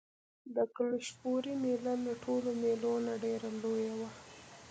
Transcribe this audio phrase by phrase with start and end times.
[0.55, 4.09] د کلشپورې مېله له ټولو مېلو نه ډېره لویه وه.